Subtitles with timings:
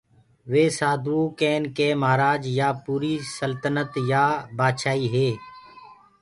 [0.51, 4.25] ۔وي سآڌوٚ ڪين ڪي مهآرآج يآ پوٚريٚ سلتنت يآ
[4.57, 5.29] بآڇآئيٚ هي